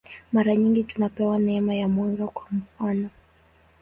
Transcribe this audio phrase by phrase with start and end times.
[0.31, 3.11] Mara nyingi tunapewa neema ya mwanga, kwa mfanof.